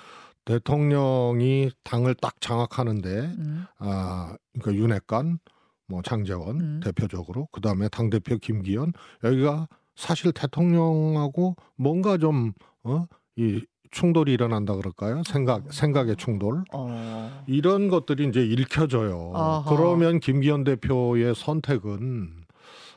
대통령이 0.45 1.71
당을 1.83 2.15
딱 2.15 2.39
장악하는데 2.41 3.09
음. 3.37 3.65
아 3.79 4.35
그러니까 4.59 4.81
윤핵관 4.83 5.39
뭐 5.87 6.01
장재원 6.01 6.59
음. 6.61 6.79
대표적으로 6.83 7.47
그다음에 7.51 7.87
당 7.89 8.09
대표 8.09 8.37
김기현 8.37 8.93
여기가 9.23 9.67
사실 9.95 10.31
대통령하고 10.31 11.55
뭔가 11.75 12.17
좀 12.17 12.53
어 12.83 13.07
이 13.39 13.61
충돌이 13.91 14.33
일어난다 14.33 14.75
그럴까요? 14.75 15.23
생각 15.25 15.71
생각의 15.71 16.15
충돌 16.17 16.63
어. 16.73 17.43
이런 17.47 17.87
것들이 17.87 18.27
이제 18.27 18.43
읽혀져요. 18.43 19.31
아하. 19.33 19.75
그러면 19.75 20.19
김기현 20.19 20.63
대표의 20.63 21.35
선택은 21.35 22.47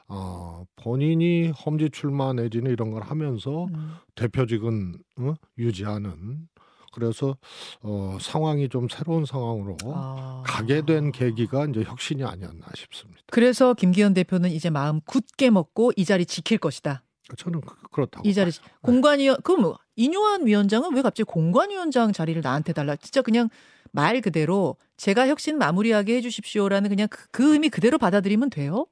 어, 0.09 0.65
본인이 0.77 1.51
험지 1.51 1.91
출마 1.91 2.33
내지는 2.33 2.73
이런 2.73 2.91
걸 2.91 3.03
하면서 3.03 3.67
음. 3.67 3.95
대표직은 4.17 4.95
어? 5.19 5.35
유지하는 5.57 6.49
그래서 6.93 7.37
어, 7.83 8.19
상황이 8.21 8.69
좀 8.69 8.89
새로운 8.89 9.25
상황으로 9.25 9.77
아. 9.85 10.43
가게 10.45 10.83
된 10.83 11.13
계기가 11.13 11.67
이제 11.67 11.85
혁신이 11.85 12.25
아니었나 12.25 12.67
싶습니다. 12.75 13.21
그래서 13.31 13.75
김기현 13.75 14.15
대표는 14.15 14.51
이제 14.51 14.71
마음 14.71 15.01
굳게 15.03 15.51
먹고 15.51 15.93
이 15.97 16.05
자리 16.05 16.27
지킬 16.27 16.59
것이다. 16.59 17.05
저는 17.37 17.61
그- 17.61 17.77
그렇다고. 17.91 18.29
이 18.29 18.33
자리 18.35 18.51
봐요. 18.51 18.77
공관위원 18.83 19.39
그럼 19.43 19.63
뭐 19.63 19.79
이뇨한 19.97 20.47
위원장은 20.47 20.95
왜 20.95 21.03
갑자기 21.03 21.25
공관위원장 21.25 22.13
자리를 22.13 22.41
나한테 22.43 22.73
달라? 22.73 22.97
진짜 22.97 23.23
그냥 23.23 23.49
말 23.93 24.21
그대로 24.21 24.77
제가 24.97 25.27
혁신 25.29 25.59
마무리하게 25.59 26.17
해주십시오라는 26.17 26.89
그냥 26.91 27.09
그, 27.09 27.27
그 27.31 27.53
의미 27.53 27.69
그대로 27.69 27.99
받아들이면 27.99 28.51
돼요. 28.51 28.87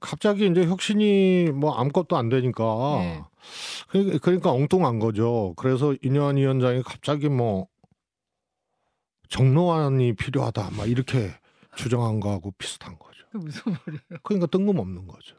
갑자기 0.00 0.46
이제 0.46 0.64
혁신이 0.64 1.50
뭐 1.52 1.74
아무것도 1.74 2.16
안 2.16 2.28
되니까 2.30 2.64
네. 3.00 3.22
그러니까, 3.88 4.18
그러니까 4.18 4.50
엉뚱한 4.52 4.98
거죠. 4.98 5.52
그래서 5.56 5.94
인현 6.02 6.36
위원장이 6.38 6.82
갑자기 6.82 7.28
뭐 7.28 7.66
정로안이 9.28 10.14
필요하다 10.14 10.70
막 10.76 10.88
이렇게 10.88 11.30
주장한 11.76 12.20
거하고 12.20 12.52
비슷한 12.58 12.98
거죠. 12.98 13.24
무슨 13.32 13.62
말이에요? 13.72 14.20
그러니까 14.22 14.46
뜬금없는 14.46 15.06
거죠. 15.06 15.36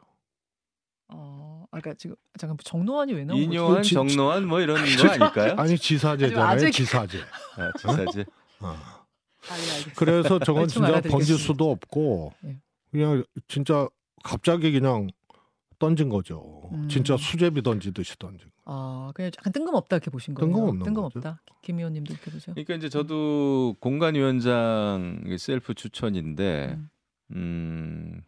어, 1.08 1.51
아까 1.72 1.94
지금 1.94 2.14
잠깐 2.38 2.56
정노환이 2.62 3.14
왜 3.14 3.24
나온 3.24 3.38
거지? 3.38 3.44
인요한, 3.44 3.82
진- 3.82 3.94
정노한 3.96 4.46
뭐 4.46 4.60
이런 4.60 4.76
거 4.76 5.08
아닐까요? 5.08 5.54
아니 5.56 5.76
지사제잖아요. 5.78 6.46
아직- 6.46 6.70
지사제. 6.70 7.18
아, 7.56 7.72
지사지. 7.78 8.24
어. 8.60 8.66
아, 8.68 9.56
예. 9.58 9.92
그래서 9.96 10.38
저건 10.38 10.68
진짜. 10.68 11.00
번질 11.00 11.36
수도 11.38 11.70
없고 11.70 12.32
예. 12.44 12.60
그냥 12.92 13.24
진짜 13.48 13.88
갑자기 14.22 14.70
그냥 14.70 15.08
던진 15.78 16.10
거죠. 16.10 16.68
음. 16.72 16.88
진짜 16.88 17.16
수제비 17.16 17.62
던지듯이 17.62 18.16
던진 18.18 18.46
거. 18.48 18.52
아, 18.66 19.10
그냥 19.14 19.32
약간 19.36 19.52
뜬금없다 19.52 19.96
이렇게 19.96 20.10
보신 20.10 20.34
거예요. 20.34 20.46
뜬금없는 20.52 20.84
뜬금없다. 20.84 21.40
김 21.62 21.78
의원님도 21.78 22.12
이렇게 22.12 22.30
보세요. 22.30 22.54
그러니까 22.54 22.74
이제 22.74 22.88
저도 22.90 23.76
공관위원장 23.80 25.24
셀프 25.38 25.74
추천인데 25.74 26.76
음. 26.78 26.90
음, 27.34 28.22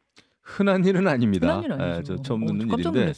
흔한 0.45 0.85
일은 0.85 1.09
아닙니다. 1.09 1.61
흔한 1.61 1.81
일 1.81 1.87
예, 1.87 1.93
아니죠. 1.95 2.17
저 2.17 2.23
처음 2.23 2.43
어, 2.45 2.47
듣는 2.47 2.69
깜짝 2.69 2.95
일인데. 2.95 3.13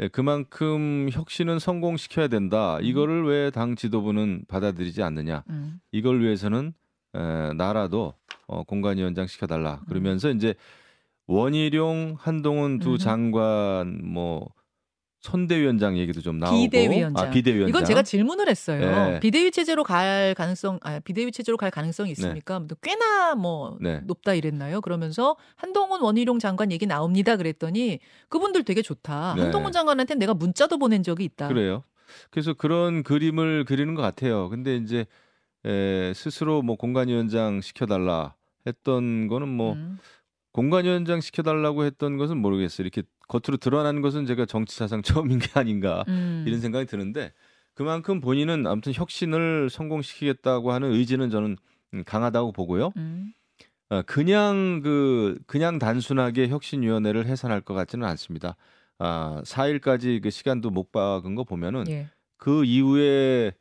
예, 0.00 0.08
그만큼 0.08 1.08
혁신은 1.10 1.58
성공시켜야 1.58 2.28
된다. 2.28 2.76
음. 2.78 2.84
이거를 2.84 3.24
왜 3.26 3.50
당 3.50 3.74
지도부는 3.76 4.44
받아들이지 4.48 5.02
않느냐? 5.02 5.44
음. 5.50 5.80
이걸 5.92 6.20
위해서는 6.22 6.72
에, 7.14 7.52
나라도 7.54 8.14
어, 8.46 8.62
공관위원장 8.64 9.26
시켜달라. 9.26 9.80
그러면서 9.88 10.30
이제 10.30 10.54
원희룡, 11.26 12.16
한동훈 12.18 12.78
두 12.78 12.90
음흠. 12.90 12.98
장관 12.98 14.00
뭐 14.04 14.48
선대위원장 15.22 15.96
얘기도 15.98 16.20
좀 16.20 16.38
나오고 16.38 16.56
비대위원장. 16.56 17.26
아, 17.26 17.30
비대위원장. 17.30 17.68
이건 17.68 17.84
제가 17.84 18.02
질문을 18.02 18.48
했어요. 18.48 18.80
네. 18.80 19.20
비대위 19.20 19.52
체제로 19.52 19.84
갈 19.84 20.34
가능성, 20.36 20.80
아, 20.82 20.98
비대위 20.98 21.30
체제로 21.30 21.56
갈 21.56 21.70
가능성이 21.70 22.10
있습니까? 22.12 22.60
또 22.68 22.74
꽤나 22.82 23.36
뭐 23.36 23.78
네. 23.80 24.00
높다 24.04 24.34
이랬나요? 24.34 24.80
그러면서 24.80 25.36
한동훈 25.54 26.00
원희룡 26.02 26.40
장관 26.40 26.72
얘기 26.72 26.86
나옵니다. 26.86 27.36
그랬더니 27.36 28.00
그분들 28.28 28.64
되게 28.64 28.82
좋다. 28.82 29.34
네. 29.36 29.42
한동훈 29.42 29.70
장관한테 29.70 30.16
내가 30.16 30.34
문자도 30.34 30.78
보낸 30.78 31.04
적이 31.04 31.24
있다. 31.24 31.46
그래요. 31.46 31.84
그래서 32.30 32.52
그런 32.52 33.04
그림을 33.04 33.64
그리는 33.64 33.94
것 33.94 34.02
같아요. 34.02 34.48
근데 34.48 34.76
이제 34.76 35.06
에, 35.64 36.12
스스로 36.14 36.62
뭐 36.62 36.76
공관위원장 36.76 37.60
시켜달라 37.60 38.34
했던 38.66 39.28
거는 39.28 39.48
뭐 39.48 39.74
음. 39.74 39.98
공관위원장 40.52 41.20
시켜달라고 41.20 41.84
했던 41.84 42.16
것은 42.16 42.36
모르겠어요. 42.36 42.84
이렇게 42.84 43.02
겉으로 43.28 43.56
드러나는 43.56 44.02
것은 44.02 44.26
제가 44.26 44.46
정치 44.46 44.76
사상 44.76 45.02
처음인 45.02 45.38
게 45.38 45.48
아닌가 45.54 46.04
음. 46.08 46.44
이런 46.46 46.60
생각이 46.60 46.86
드는데 46.86 47.32
그만큼 47.74 48.20
본인은 48.20 48.66
아무튼 48.66 48.92
혁신을 48.94 49.70
성공시키겠다고 49.70 50.72
하는 50.72 50.92
의지는 50.92 51.30
저는 51.30 51.56
음, 51.94 52.04
강하다고 52.04 52.52
보고요. 52.52 52.92
음. 52.96 53.32
어, 53.88 54.02
그냥 54.02 54.80
그 54.82 55.38
그냥 55.46 55.78
단순하게 55.78 56.48
혁신위원회를 56.48 57.26
해산할 57.26 57.60
것 57.60 57.74
같지는 57.74 58.06
않습니다. 58.08 58.56
아, 58.98 59.42
4일까지 59.44 60.22
그 60.22 60.30
시간도 60.30 60.70
못 60.70 60.92
박은 60.92 61.34
거 61.34 61.44
보면은 61.44 61.88
예. 61.88 62.08
그 62.36 62.64
이후에 62.64 63.52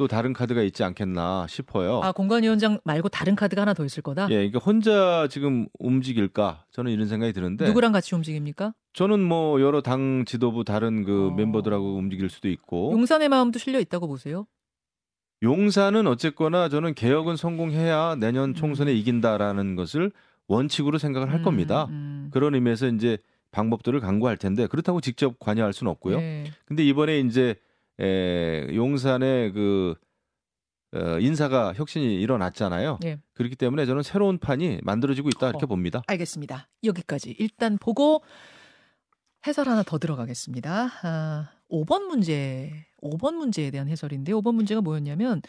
또 0.00 0.08
다른 0.08 0.32
카드가 0.32 0.62
있지 0.62 0.82
않겠나 0.82 1.44
싶어요. 1.46 2.00
아 2.02 2.10
공관위원장 2.12 2.80
말고 2.84 3.10
다른 3.10 3.36
카드가 3.36 3.60
하나 3.60 3.74
더 3.74 3.84
있을 3.84 4.02
거다. 4.02 4.28
예, 4.30 4.36
그러니까 4.36 4.58
혼자 4.58 5.28
지금 5.28 5.66
움직일까? 5.78 6.64
저는 6.70 6.90
이런 6.90 7.06
생각이 7.06 7.34
드는데 7.34 7.66
누구랑 7.66 7.92
같이 7.92 8.14
움직입니까? 8.14 8.72
저는 8.94 9.20
뭐 9.20 9.60
여러 9.60 9.82
당 9.82 10.24
지도부 10.24 10.64
다른 10.64 11.04
그 11.04 11.26
어. 11.26 11.30
멤버들하고 11.32 11.96
움직일 11.96 12.30
수도 12.30 12.48
있고 12.48 12.92
용산의 12.92 13.28
마음도 13.28 13.58
실려 13.58 13.78
있다고 13.78 14.08
보세요. 14.08 14.46
용산은 15.42 16.06
어쨌거나 16.06 16.70
저는 16.70 16.94
개혁은 16.94 17.36
성공해야 17.36 18.16
내년 18.18 18.54
총선에 18.54 18.94
이긴다라는 18.94 19.76
것을 19.76 20.12
원칙으로 20.46 20.96
생각을 20.96 21.30
할 21.30 21.40
음, 21.40 21.42
겁니다. 21.42 21.88
음. 21.90 22.30
그런 22.32 22.54
의미에서 22.54 22.86
이제 22.86 23.18
방법들을 23.50 24.00
강구할 24.00 24.38
텐데 24.38 24.66
그렇다고 24.66 25.02
직접 25.02 25.38
관여할 25.38 25.74
수는 25.74 25.90
없고요. 25.90 26.16
예. 26.16 26.44
근데 26.64 26.86
이번에 26.86 27.20
이제 27.20 27.56
에, 28.00 28.74
용산의 28.74 29.52
그 29.52 29.94
어, 30.92 31.18
인사가 31.20 31.72
혁신이 31.74 32.20
일어났잖아요. 32.20 32.98
예. 33.04 33.18
그렇기 33.34 33.54
때문에 33.54 33.86
저는 33.86 34.02
새로운 34.02 34.38
판이 34.38 34.80
만들어지고 34.82 35.28
있다 35.28 35.50
이렇게 35.50 35.64
어. 35.64 35.68
봅니다. 35.68 36.02
알겠습니다. 36.06 36.68
여기까지 36.82 37.36
일단 37.38 37.78
보고 37.78 38.22
해설 39.46 39.68
하나 39.68 39.82
더 39.82 39.98
들어가겠습니다. 39.98 40.90
아, 41.02 41.50
5번 41.70 42.02
문제, 42.02 42.86
5번 43.02 43.34
문제에 43.34 43.70
대한 43.70 43.88
해설인데 43.88 44.32
5번 44.32 44.54
문제가 44.54 44.80
뭐였냐면 44.80 45.42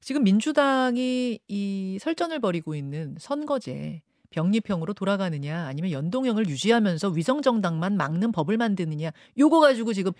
지금 0.00 0.24
민주당이 0.24 1.38
이 1.46 1.98
설전을 2.00 2.40
벌이고 2.40 2.74
있는 2.74 3.16
선거제 3.18 4.02
병립형으로 4.30 4.94
돌아가느냐 4.94 5.66
아니면 5.66 5.90
연동형을 5.90 6.48
유지하면서 6.48 7.10
위성정당만 7.10 7.96
막는 7.96 8.32
법을 8.32 8.56
만드느냐 8.56 9.10
요거 9.38 9.60
가지고 9.60 9.92
지금 9.92 10.12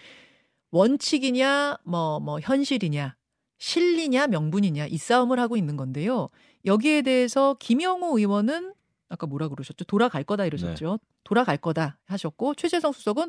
원칙이냐 0.71 1.79
뭐뭐 1.85 2.41
현실이냐 2.41 3.17
실리냐 3.59 4.27
명분이냐 4.29 4.87
이 4.87 4.97
싸움을 4.97 5.39
하고 5.39 5.57
있는 5.57 5.77
건데요. 5.77 6.31
여기에 6.65 7.03
대해서 7.03 7.55
김영우 7.59 8.19
의원은 8.19 8.75
아까 9.09 9.27
뭐라 9.27 9.49
그러셨죠? 9.49 9.85
돌아갈 9.85 10.25
거다 10.25 10.47
이러셨죠. 10.47 10.99
돌아갈 11.25 11.57
거다 11.57 11.99
하셨고 12.07 12.55
최재성 12.55 12.93
수석은 12.93 13.29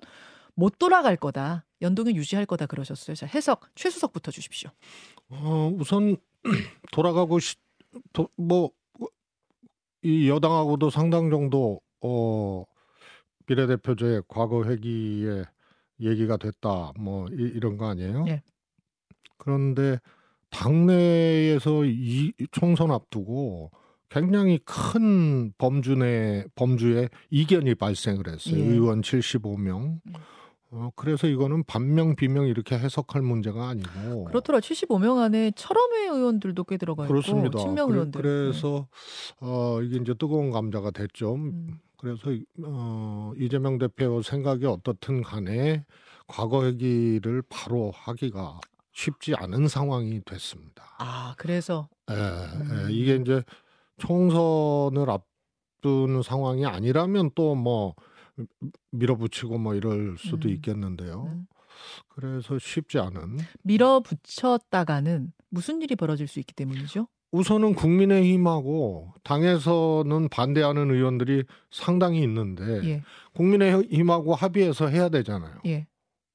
못 0.55 0.77
돌아갈 0.77 1.15
거다. 1.17 1.65
연동형 1.81 2.15
유지할 2.15 2.45
거다 2.45 2.65
그러셨어요. 2.65 3.15
자, 3.15 3.25
해석 3.25 3.61
최 3.75 3.89
수석부터 3.89 4.31
주십시오. 4.31 4.69
어, 5.29 5.71
우선 5.79 6.17
돌아가고 6.91 7.39
싶, 7.39 7.59
도, 8.13 8.29
뭐, 8.35 8.71
이 10.03 10.29
여당하고도 10.29 10.89
상당 10.89 11.29
정도, 11.29 11.81
어, 12.01 12.65
비례대표제 13.45 14.21
과거 14.27 14.63
회기에 14.63 15.43
얘기가 16.01 16.37
됐다, 16.37 16.93
뭐, 16.99 17.27
이, 17.31 17.35
이런 17.55 17.77
거 17.77 17.87
아니에요? 17.87 18.25
예. 18.27 18.41
그런데 19.37 19.99
당내에서 20.49 21.85
이 21.85 22.33
총선 22.51 22.91
앞두고 22.91 23.71
굉장히 24.09 24.59
큰 24.65 25.53
범주 25.57 25.95
내, 25.95 26.45
범주에 26.55 27.09
이견이 27.29 27.75
발생을 27.75 28.27
했어요. 28.27 28.57
예. 28.59 28.63
의원 28.63 29.01
75명. 29.01 29.99
음. 30.05 30.13
어, 30.73 30.89
그래서 30.95 31.27
이거는 31.27 31.63
반명, 31.65 32.15
비명 32.15 32.47
이렇게 32.47 32.77
해석할 32.77 33.21
문제가 33.21 33.67
아니고. 33.69 34.25
그렇더라. 34.25 34.59
75명 34.59 35.17
안에 35.19 35.51
철험회 35.55 36.07
의원들도 36.07 36.63
꽤 36.65 36.77
들어가 36.77 37.03
있고 37.03 37.13
그렇습니다. 37.13 37.59
친명 37.59 37.87
그래- 37.87 37.95
의원들. 37.97 38.21
그래 38.21 38.53
서 38.53 38.87
어 39.41 39.81
이게 39.81 39.97
이제 39.97 40.13
뜨거운 40.13 40.49
감자가 40.51 40.91
됐죠. 40.91 41.35
음. 41.35 41.79
그래서 42.01 42.31
어 42.63 43.31
이재명 43.37 43.77
대표 43.77 44.21
생각이 44.23 44.65
어떻든 44.65 45.21
간에 45.21 45.85
과거 46.27 46.65
얘기를 46.65 47.43
바로 47.47 47.91
하기가 47.91 48.59
쉽지 48.91 49.35
않은 49.35 49.67
상황이 49.67 50.19
됐습니다. 50.25 50.83
아, 50.97 51.35
그래서 51.37 51.87
예, 52.09 52.15
음. 52.15 52.87
예, 52.89 52.91
이게 52.93 53.15
이제 53.15 53.43
총선을 53.99 55.09
앞두는 55.09 56.23
상황이 56.23 56.65
아니라면 56.65 57.31
또 57.35 57.55
뭐 57.55 57.93
밀어붙이고 58.91 59.57
뭐 59.59 59.75
이럴 59.75 60.17
수도 60.17 60.47
음. 60.49 60.53
있겠는데요. 60.53 61.25
음. 61.27 61.47
그래서 62.09 62.57
쉽지 62.57 62.97
않은 62.99 63.37
밀어붙였다가는 63.63 65.31
무슨 65.49 65.81
일이 65.81 65.95
벌어질 65.95 66.27
수 66.27 66.39
있기 66.39 66.53
때문이죠. 66.53 67.07
우선은 67.31 67.75
국민의힘하고 67.75 69.13
당에서는 69.23 70.27
반대하는 70.29 70.91
의원들이 70.91 71.43
상당히 71.71 72.21
있는데 72.23 72.81
예, 72.87 73.01
국민의힘하고 73.33 74.35
합의해서 74.35 74.87
해야 74.87 75.09
되잖아요. 75.09 75.55
예, 75.65 75.87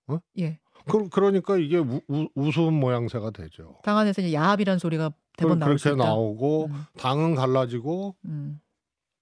어? 0.08 0.18
예. 0.38 0.58
그, 0.88 1.08
그러니까 1.08 1.56
이게 1.58 1.78
우, 1.78 2.00
우, 2.08 2.28
우스운 2.34 2.74
모양새가 2.74 3.30
되죠. 3.32 3.76
당 3.82 3.98
안에서 3.98 4.22
이제 4.22 4.32
야합이란 4.32 4.78
소리가 4.78 5.12
대번 5.36 5.58
그- 5.58 5.64
나올 5.64 5.78
수 5.78 5.84
그렇게. 5.90 6.02
나오고 6.02 6.66
음, 6.66 6.82
당은 6.96 7.34
갈라지고 7.34 8.14
음. 8.24 8.60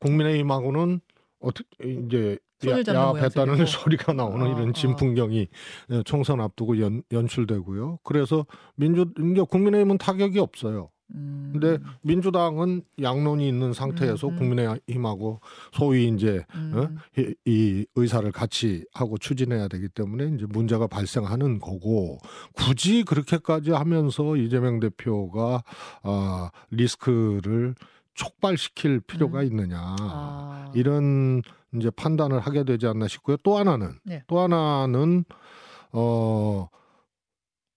국민의힘하고는 0.01 1.01
어떻게 1.41 1.67
이제 1.91 2.39
손을 2.61 2.79
야, 2.81 2.83
잡는 2.83 3.21
야했다는 3.21 3.55
모양새고. 3.55 3.65
소리가 3.83 4.13
나오는 4.13 4.47
아, 4.47 4.49
이런 4.51 4.69
아. 4.69 4.73
진풍경이 4.73 5.49
예, 5.91 6.03
총선 6.05 6.41
앞두고 6.41 6.81
연, 6.81 7.03
연출되고요. 7.11 7.99
그래서 8.05 8.47
민주 8.77 9.07
이제 9.33 9.43
국민의힘은 9.43 9.99
타격이 9.99 10.39
없어요. 10.39 10.91
음. 11.15 11.44
근데 11.55 11.79
민주당은 12.03 12.83
양론이 13.01 13.47
있는 13.47 13.73
상태에서 13.73 14.27
음, 14.27 14.33
음. 14.33 14.39
국민의힘하고 14.39 15.41
소위 15.73 16.09
이제 16.09 16.45
음. 16.57 16.73
어? 16.75 17.21
이, 17.21 17.35
이 17.45 17.87
의사를 17.95 18.31
같이 18.33 18.85
하고 18.93 19.19
추진해야 19.19 19.69
되기 19.69 19.89
때문에 19.89 20.35
이제 20.35 20.47
문제가 20.49 20.89
발생하는 20.89 21.61
거고 21.61 22.19
굳이 22.55 23.05
그렇게까지 23.05 23.71
하면서 23.71 24.37
이재명 24.37 24.81
대표가 24.81 25.63
아, 26.03 26.51
리스크를 26.71 27.77
촉발시킬 28.15 29.01
필요가 29.01 29.41
음. 29.41 29.47
있느냐 29.47 29.79
아. 30.01 30.73
이런 30.75 31.41
이제 31.77 31.89
판단을 31.91 32.41
하게 32.41 32.65
되지 32.65 32.89
않나 32.89 33.07
싶고요. 33.07 33.37
또 33.45 33.57
하나는 33.57 33.93
네. 34.03 34.25
또 34.27 34.41
하나는 34.41 35.25
어 35.93 36.69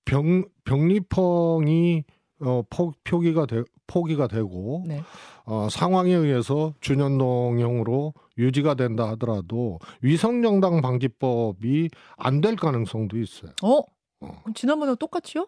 병, 0.04 0.46
병리펑이 0.64 2.06
어, 2.42 2.62
포, 2.70 2.94
표기가 3.04 3.46
되, 3.46 3.64
포기가 3.88 4.28
되고 4.28 4.84
네. 4.88 5.02
어, 5.46 5.68
상황에 5.72 6.14
의해서 6.14 6.74
준연동형으로 6.82 8.14
유지가 8.38 8.74
된다 8.76 9.08
하더라도 9.10 9.80
위성정당 10.02 10.82
방지법이 10.82 11.90
안 12.18 12.42
될 12.42 12.56
가능성도 12.56 13.18
있어요. 13.18 13.52
어? 13.64 13.80
어. 14.22 14.44
지난번에 14.54 14.96
똑같이요? 14.96 15.48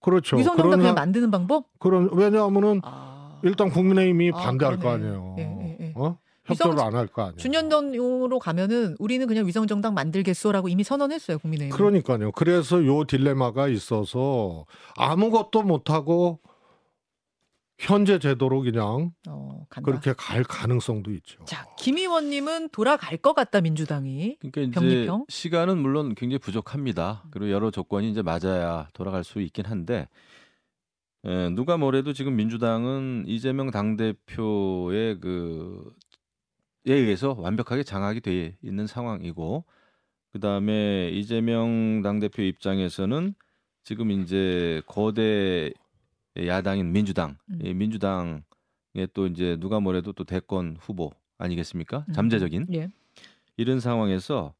그렇죠. 0.00 0.36
위성정당 0.36 0.66
그런 0.66 0.78
그냥 0.80 0.94
사- 0.94 1.00
만드는 1.00 1.30
방법? 1.30 1.66
그런 1.78 2.08
왜냐하면은 2.12 2.80
아. 2.84 3.38
일단 3.42 3.70
국민의힘이 3.70 4.30
아, 4.34 4.36
반대할 4.38 4.78
그러네. 4.78 4.82
거 4.82 4.94
아니에요. 4.94 5.36
예, 5.38 5.42
예, 5.42 5.76
예. 5.80 5.92
어? 5.96 6.16
협조를 6.44 6.80
안 6.80 6.94
할 6.94 7.06
거 7.06 7.22
아니에요. 7.22 7.36
준연동으로 7.36 8.38
가면은 8.38 8.96
우리는 8.98 9.26
그냥 9.26 9.46
위성정당 9.46 9.94
만들겠소라고 9.94 10.68
이미 10.68 10.82
선언했어요 10.84 11.38
국민의힘. 11.38 11.76
그러니까요. 11.76 12.32
그래서 12.32 12.84
요 12.84 13.04
딜레마가 13.04 13.68
있어서 13.68 14.66
아무것도 14.96 15.62
못 15.62 15.90
하고 15.90 16.40
현재 17.78 18.18
제도로 18.20 18.60
그냥 18.62 19.12
어. 19.28 19.66
그렇게 19.82 20.12
갈 20.16 20.44
가능성도 20.44 21.10
있죠. 21.14 21.44
자, 21.46 21.66
김 21.76 21.96
의원님은 21.98 22.68
돌아갈 22.70 23.16
것 23.16 23.34
같다 23.34 23.60
민주당이. 23.60 24.36
그러니까 24.40 24.60
이제 24.60 24.70
병리평? 24.72 25.24
시간은 25.28 25.78
물론 25.78 26.14
굉장히 26.14 26.38
부족합니다. 26.38 27.24
그리고 27.32 27.50
여러 27.50 27.70
조건이 27.72 28.10
이제 28.10 28.22
맞아야 28.22 28.88
돌아갈 28.92 29.24
수 29.24 29.40
있긴 29.40 29.66
한데 29.66 30.08
에, 31.24 31.50
누가 31.50 31.76
뭐래도 31.76 32.12
지금 32.12 32.36
민주당은 32.36 33.24
이재명 33.26 33.70
당 33.72 33.96
대표의 33.96 35.18
그에 35.20 35.80
의해서 36.84 37.34
완벽하게 37.38 37.82
장악이 37.82 38.20
돼 38.20 38.56
있는 38.62 38.86
상황이고 38.86 39.64
그 40.32 40.40
다음에 40.40 41.10
이재명 41.10 42.02
당 42.02 42.18
대표 42.18 42.42
입장에서는 42.42 43.34
지금 43.84 44.10
이제 44.10 44.82
거대 44.86 45.72
야당인 46.36 46.92
민주당, 46.92 47.36
음. 47.50 47.58
이 47.62 47.74
민주당에 47.74 48.42
또 49.12 49.26
이제 49.26 49.56
누가 49.60 49.80
뭐래도 49.80 50.12
또 50.12 50.24
대권 50.24 50.76
후보 50.80 51.12
아니겠습니까? 51.38 52.06
음. 52.08 52.12
잠재적인 52.14 52.66
예. 52.72 52.88
이런 53.56 53.80
상황에서 53.80 54.54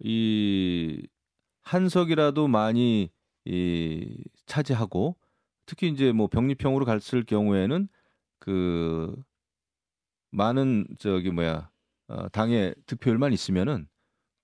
이 0.00 1.06
한석이라도 1.62 2.48
많이 2.48 3.10
이 3.44 4.24
차지하고 4.46 5.16
특히 5.66 5.88
이제 5.88 6.12
뭐 6.12 6.26
병리평으로 6.26 6.84
갔을 6.84 7.22
경우에는 7.22 7.88
그 8.40 9.14
많은 10.32 10.86
저기 10.98 11.30
뭐야 11.30 11.70
어, 12.08 12.28
당의 12.28 12.74
득표율만 12.86 13.32
있으면은 13.32 13.86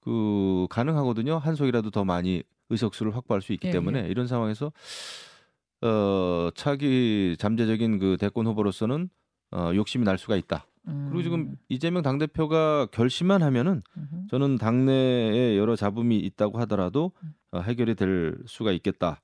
그 0.01 0.66
가능하거든요 0.70 1.38
한석이라도 1.38 1.90
더 1.90 2.05
많이 2.05 2.42
의석수를 2.70 3.14
확보할 3.16 3.42
수 3.42 3.53
있기 3.53 3.68
예, 3.68 3.72
때문에 3.72 4.05
예. 4.05 4.09
이런 4.09 4.27
상황에서 4.27 4.72
어 5.81 6.51
차기 6.55 7.37
잠재적인 7.38 7.98
그 7.98 8.16
대권 8.18 8.46
후보로서는 8.46 9.09
어 9.53 9.72
욕심이 9.74 10.05
날 10.05 10.18
수가 10.18 10.37
있다. 10.37 10.66
음. 10.88 11.09
그리고 11.09 11.22
지금 11.22 11.57
이재명 11.68 12.03
당 12.03 12.18
대표가 12.18 12.87
결심만 12.87 13.42
하면은 13.42 13.83
음흠. 13.96 14.27
저는 14.31 14.57
당내에 14.57 15.57
여러 15.57 15.77
잡음이 15.77 16.18
있다고 16.18 16.59
하더라도 16.61 17.12
음. 17.22 17.35
어, 17.53 17.61
해결이 17.61 17.94
될 17.94 18.37
수가 18.46 18.72
있겠다 18.72 19.20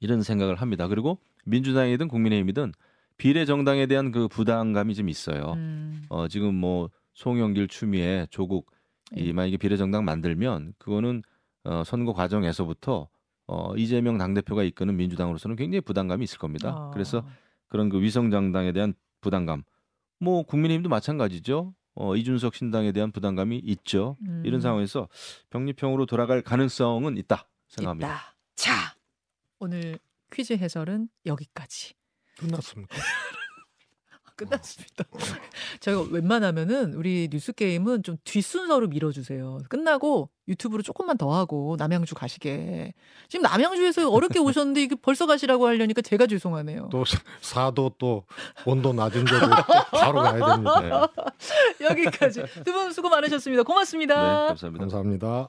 이런 0.00 0.22
생각을 0.22 0.56
합니다. 0.56 0.86
그리고 0.88 1.18
민주당이든 1.44 2.08
국민의힘이든 2.08 2.72
비례 3.16 3.44
정당에 3.44 3.86
대한 3.86 4.12
그 4.12 4.28
부담감이 4.28 4.94
좀 4.94 5.08
있어요. 5.08 5.54
음. 5.56 6.04
어, 6.08 6.28
지금 6.28 6.54
뭐 6.54 6.90
송영길, 7.14 7.68
추미애, 7.68 8.26
조국 8.30 8.70
이 9.16 9.28
예. 9.28 9.32
만약에 9.32 9.56
비례 9.56 9.76
정당 9.76 10.04
만들면 10.04 10.74
그거는 10.78 11.22
어, 11.64 11.82
선거 11.84 12.12
과정에서부터 12.12 13.08
어, 13.46 13.76
이재명 13.76 14.18
당 14.18 14.34
대표가 14.34 14.62
이끄는 14.64 14.96
민주당으로서는 14.96 15.56
굉장히 15.56 15.80
부담감이 15.80 16.24
있을 16.24 16.38
겁니다. 16.38 16.74
아. 16.76 16.90
그래서 16.92 17.26
그런 17.68 17.88
그 17.88 18.00
위성 18.00 18.30
정당에 18.30 18.72
대한 18.72 18.94
부담감, 19.20 19.62
뭐 20.18 20.42
국민의힘도 20.42 20.88
마찬가지죠. 20.88 21.74
어, 21.94 22.14
이준석 22.14 22.54
신당에 22.54 22.92
대한 22.92 23.10
부담감이 23.10 23.58
있죠. 23.64 24.16
음. 24.28 24.42
이런 24.44 24.60
상황에서 24.60 25.08
병리평으로 25.50 26.06
돌아갈 26.06 26.42
가능성은 26.42 27.16
있다 27.16 27.48
생각합니다. 27.68 28.08
있다. 28.08 28.36
자, 28.54 28.96
오늘 29.58 29.98
퀴즈 30.30 30.52
해설은 30.52 31.08
여기까지. 31.24 31.94
끝났습니까? 32.38 32.96
끝났습니다. 34.36 35.04
저희가 35.80 36.02
웬만하면은 36.10 36.92
우리 36.92 37.26
뉴스 37.32 37.52
게임은 37.54 38.02
좀 38.02 38.18
뒷순서로 38.24 38.88
밀어주세요. 38.88 39.60
끝나고 39.70 40.28
유튜브로 40.46 40.82
조금만 40.82 41.16
더 41.16 41.32
하고 41.32 41.74
남양주 41.78 42.14
가시게. 42.14 42.92
지금 43.30 43.42
남양주에서 43.44 44.10
어렵게 44.10 44.38
오셨는데 44.38 44.82
이게 44.82 44.94
벌써 45.00 45.26
가시라고 45.26 45.66
하려니까 45.66 46.02
제가 46.02 46.26
죄송하네요. 46.26 46.90
또 46.92 47.04
사도 47.40 47.92
또 47.98 48.26
온도 48.66 48.92
낮은 48.92 49.24
데도 49.24 49.46
바로 49.92 50.20
가야 50.22 50.32
됩니다. 50.56 51.08
네, 51.78 51.86
여기까지 51.88 52.42
두 52.64 52.72
분 52.74 52.92
수고 52.92 53.08
많으셨습니다. 53.08 53.62
네, 53.62 53.64
고맙습니다. 53.64 54.48
감사합니다. 54.48 54.82
감사합니다. 54.82 55.48